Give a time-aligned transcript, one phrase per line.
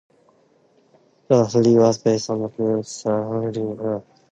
[1.27, 4.03] The series was based on the book "The Klondike Fever" by Pierre Berton.